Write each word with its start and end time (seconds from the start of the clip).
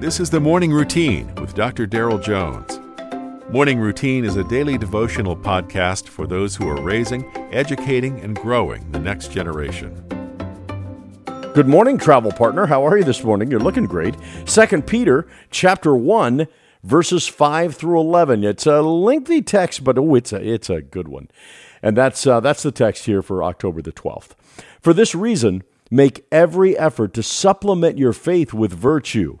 This 0.00 0.20
is 0.20 0.30
the 0.30 0.38
Morning 0.38 0.70
Routine 0.70 1.34
with 1.40 1.56
Dr. 1.56 1.84
Daryl 1.84 2.22
Jones. 2.22 2.78
Morning 3.50 3.80
Routine 3.80 4.24
is 4.24 4.36
a 4.36 4.44
daily 4.44 4.78
devotional 4.78 5.36
podcast 5.36 6.06
for 6.06 6.24
those 6.24 6.54
who 6.54 6.68
are 6.68 6.80
raising, 6.80 7.28
educating, 7.52 8.20
and 8.20 8.36
growing 8.36 8.88
the 8.92 9.00
next 9.00 9.32
generation. 9.32 9.92
Good 11.52 11.66
morning, 11.66 11.98
travel 11.98 12.30
partner. 12.30 12.66
How 12.66 12.86
are 12.86 12.96
you 12.96 13.02
this 13.02 13.24
morning? 13.24 13.50
You're 13.50 13.58
looking 13.58 13.86
great. 13.86 14.14
Second 14.44 14.86
Peter 14.86 15.26
chapter 15.50 15.96
1 15.96 16.46
verses 16.84 17.26
5 17.26 17.74
through 17.74 17.98
11. 17.98 18.44
It's 18.44 18.66
a 18.66 18.80
lengthy 18.80 19.42
text, 19.42 19.82
but 19.82 19.98
oh, 19.98 20.14
it's 20.14 20.32
a 20.32 20.40
it's 20.40 20.70
a 20.70 20.80
good 20.80 21.08
one. 21.08 21.26
And 21.82 21.96
that's 21.96 22.24
uh, 22.24 22.38
that's 22.38 22.62
the 22.62 22.70
text 22.70 23.06
here 23.06 23.20
for 23.20 23.42
October 23.42 23.82
the 23.82 23.90
12th. 23.90 24.36
For 24.80 24.94
this 24.94 25.16
reason, 25.16 25.64
make 25.90 26.24
every 26.30 26.78
effort 26.78 27.14
to 27.14 27.22
supplement 27.24 27.98
your 27.98 28.12
faith 28.12 28.54
with 28.54 28.72
virtue 28.72 29.40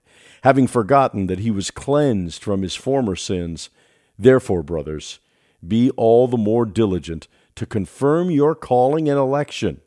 having 0.41 0.67
forgotten 0.67 1.27
that 1.27 1.39
he 1.39 1.51
was 1.51 1.71
cleansed 1.71 2.43
from 2.43 2.61
his 2.61 2.75
former 2.75 3.15
sins. 3.15 3.69
Therefore, 4.17 4.63
brothers, 4.63 5.19
be 5.65 5.91
all 5.91 6.27
the 6.27 6.37
more 6.37 6.65
diligent 6.65 7.27
to 7.55 7.65
confirm 7.65 8.31
your 8.31 8.55
calling 8.55 9.07
and 9.07 9.19
election. 9.19 9.81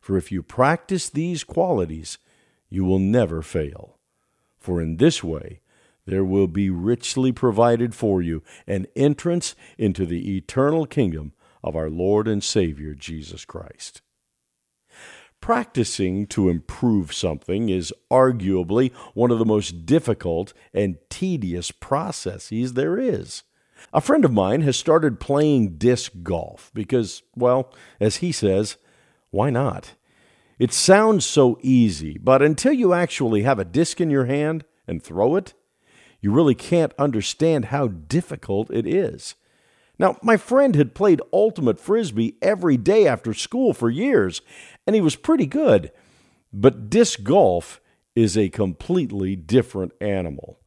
For 0.00 0.16
if 0.16 0.30
you 0.30 0.42
practice 0.42 1.08
these 1.08 1.42
qualities, 1.42 2.18
you 2.68 2.84
will 2.84 2.98
never 2.98 3.42
fail. 3.42 3.98
For 4.58 4.80
in 4.80 4.96
this 4.96 5.24
way, 5.24 5.60
there 6.06 6.24
will 6.24 6.46
be 6.46 6.70
richly 6.70 7.32
provided 7.32 7.94
for 7.94 8.22
you 8.22 8.42
an 8.66 8.86
entrance 8.94 9.56
into 9.76 10.06
the 10.06 10.36
eternal 10.36 10.86
kingdom 10.86 11.32
of 11.64 11.74
our 11.74 11.90
Lord 11.90 12.28
and 12.28 12.42
Savior 12.42 12.94
Jesus 12.94 13.44
Christ. 13.44 14.02
Practicing 15.46 16.26
to 16.26 16.48
improve 16.48 17.12
something 17.12 17.68
is 17.68 17.94
arguably 18.10 18.92
one 19.14 19.30
of 19.30 19.38
the 19.38 19.44
most 19.44 19.86
difficult 19.86 20.52
and 20.74 20.96
tedious 21.08 21.70
processes 21.70 22.72
there 22.72 22.98
is. 22.98 23.44
A 23.92 24.00
friend 24.00 24.24
of 24.24 24.32
mine 24.32 24.62
has 24.62 24.76
started 24.76 25.20
playing 25.20 25.76
disc 25.76 26.10
golf 26.24 26.72
because, 26.74 27.22
well, 27.36 27.72
as 28.00 28.16
he 28.16 28.32
says, 28.32 28.76
why 29.30 29.50
not? 29.50 29.94
It 30.58 30.72
sounds 30.72 31.24
so 31.24 31.60
easy, 31.62 32.18
but 32.18 32.42
until 32.42 32.72
you 32.72 32.92
actually 32.92 33.42
have 33.42 33.60
a 33.60 33.64
disc 33.64 34.00
in 34.00 34.10
your 34.10 34.24
hand 34.24 34.64
and 34.88 35.00
throw 35.00 35.36
it, 35.36 35.54
you 36.20 36.32
really 36.32 36.56
can't 36.56 36.92
understand 36.98 37.66
how 37.66 37.86
difficult 37.86 38.68
it 38.72 38.84
is. 38.84 39.36
Now, 39.98 40.18
my 40.22 40.36
friend 40.36 40.74
had 40.74 40.94
played 40.94 41.22
ultimate 41.32 41.78
frisbee 41.78 42.36
every 42.42 42.76
day 42.76 43.06
after 43.06 43.32
school 43.32 43.72
for 43.72 43.88
years, 43.88 44.42
and 44.86 44.94
he 44.94 45.00
was 45.00 45.16
pretty 45.16 45.46
good. 45.46 45.90
But 46.52 46.88
disc 46.88 47.22
golf 47.22 47.80
is 48.14 48.36
a 48.36 48.48
completely 48.48 49.36
different 49.36 49.92
animal. 50.00 50.58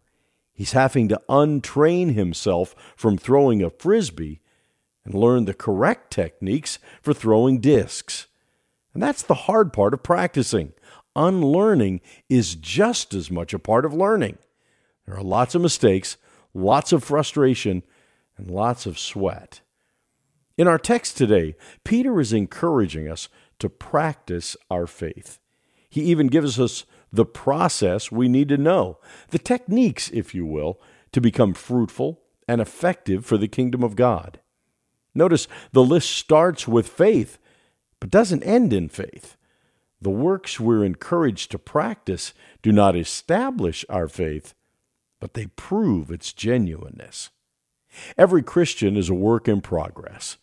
He's 0.54 0.74
having 0.74 1.08
to 1.08 1.22
untrain 1.30 2.14
himself 2.14 2.76
from 2.96 3.18
throwing 3.18 3.64
a 3.64 3.70
frisbee 3.70 4.42
and 5.06 5.14
learn 5.14 5.46
the 5.46 5.54
correct 5.54 6.12
techniques 6.12 6.80
for 7.02 7.14
throwing 7.14 7.60
discs. 7.60 8.28
And 8.94 9.02
that's 9.02 9.24
the 9.24 9.34
hard 9.34 9.72
part 9.72 9.94
of 9.94 10.04
practicing. 10.04 10.74
Unlearning 11.16 12.02
is 12.28 12.56
just 12.56 13.14
as 13.14 13.32
much 13.32 13.54
a 13.54 13.60
part 13.60 13.86
of 13.86 13.94
learning. 13.94 14.38
There 15.06 15.16
are 15.16 15.24
lots 15.24 15.56
of 15.56 15.62
mistakes, 15.62 16.18
lots 16.54 16.92
of 16.92 17.04
frustration, 17.04 17.84
and 18.38 18.52
lots 18.52 18.86
of 18.86 19.00
sweat. 19.00 19.62
In 20.60 20.68
our 20.68 20.78
text 20.78 21.16
today, 21.16 21.56
Peter 21.86 22.20
is 22.20 22.34
encouraging 22.34 23.08
us 23.08 23.30
to 23.60 23.70
practice 23.70 24.58
our 24.70 24.88
faith. 24.88 25.40
He 25.90 26.02
even 26.02 26.28
gives 26.28 26.60
us 26.60 26.84
the 27.14 27.24
process 27.24 28.12
we 28.12 28.28
need 28.28 28.50
to 28.50 28.58
know, 28.58 29.00
the 29.30 29.40
techniques, 29.40 30.10
if 30.10 30.36
you 30.36 30.46
will, 30.46 30.78
to 31.14 31.22
become 31.22 31.54
fruitful 31.54 32.20
and 32.46 32.60
effective 32.60 33.26
for 33.26 33.38
the 33.38 33.48
kingdom 33.48 33.84
of 33.84 33.96
God. 33.96 34.42
Notice 35.16 35.48
the 35.72 35.82
list 35.82 36.10
starts 36.10 36.68
with 36.68 36.90
faith, 36.90 37.40
but 38.02 38.10
doesn't 38.10 38.44
end 38.44 38.74
in 38.74 38.90
faith. 38.90 39.38
The 40.02 40.10
works 40.10 40.60
we're 40.60 40.84
encouraged 40.84 41.52
to 41.52 41.58
practice 41.58 42.34
do 42.62 42.74
not 42.74 42.98
establish 42.98 43.86
our 43.88 44.10
faith, 44.10 44.54
but 45.22 45.36
they 45.36 45.46
prove 45.46 46.12
its 46.12 46.34
genuineness. 46.34 47.30
Every 48.18 48.44
Christian 48.44 48.98
is 48.98 49.08
a 49.08 49.14
work 49.14 49.48
in 49.48 49.62
progress, 49.62 50.36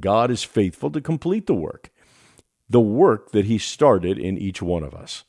God 0.00 0.30
is 0.30 0.42
faithful 0.42 0.90
to 0.90 1.00
complete 1.00 1.46
the 1.46 1.54
work, 1.54 1.90
the 2.68 2.80
work 2.80 3.32
that 3.32 3.46
He 3.46 3.58
started 3.58 4.18
in 4.18 4.38
each 4.38 4.62
one 4.62 4.82
of 4.82 4.94
us. 4.94 5.24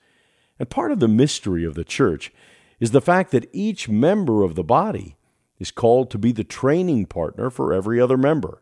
And 0.60 0.70
part 0.70 0.92
of 0.92 1.00
the 1.00 1.08
mystery 1.08 1.66
of 1.66 1.76
the 1.76 1.84
church 1.84 2.32
is 2.80 2.92
the 2.92 3.02
fact 3.02 3.32
that 3.32 3.50
each 3.52 3.90
member 3.90 4.44
of 4.44 4.56
the 4.56 4.64
body 4.64 5.18
is 5.60 5.72
called 5.72 6.10
to 6.12 6.18
be 6.18 6.32
the 6.32 6.44
training 6.44 7.06
partner 7.06 7.50
for 7.50 7.74
every 7.74 8.00
other 8.00 8.18
member. 8.18 8.62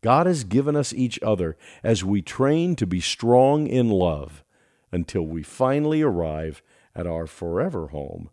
God 0.00 0.26
has 0.26 0.44
given 0.44 0.76
us 0.76 0.92
each 0.92 1.20
other 1.22 1.56
as 1.82 2.04
we 2.04 2.22
train 2.22 2.76
to 2.76 2.86
be 2.86 3.00
strong 3.00 3.66
in 3.66 3.90
love 3.90 4.44
until 4.92 5.22
we 5.22 5.42
finally 5.42 6.02
arrive 6.02 6.62
at 6.94 7.06
our 7.06 7.26
forever 7.26 7.88
home 7.88 8.30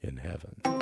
in 0.00 0.18
heaven. 0.18 0.81